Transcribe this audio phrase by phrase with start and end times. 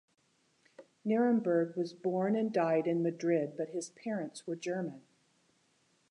[1.05, 5.03] Nieremberg was born and died in Madrid, but his parents were German.